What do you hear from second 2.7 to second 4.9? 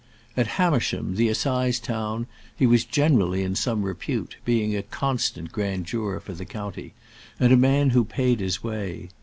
generally in some repute, being a